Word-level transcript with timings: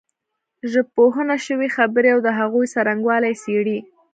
ژبپوهنه 0.71 1.37
شوې 1.45 1.69
خبرې 1.77 2.09
او 2.15 2.19
د 2.25 2.27
هغوی 2.39 2.65
څرنګوالی 2.73 3.33
څېړي 3.43 3.77